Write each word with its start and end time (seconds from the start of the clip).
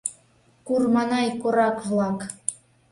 Курманай 0.65 1.27
корак-влак! 1.41 2.19